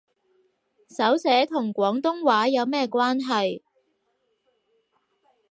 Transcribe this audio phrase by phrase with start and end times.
[0.89, 3.61] 手寫同廣東話有咩關係